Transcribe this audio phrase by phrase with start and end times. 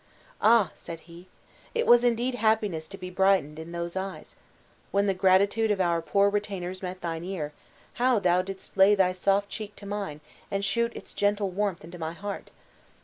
[0.41, 1.27] "Ah!" said he,
[1.75, 4.35] "it was indeed happiness to be brightened in those eyes!
[4.89, 7.53] When the gratitude of our poor retainers met thine ear,
[8.01, 10.19] how didst thou lay thy soft cheek to mine,
[10.49, 12.49] and shoot its gentle warmth into my heart!"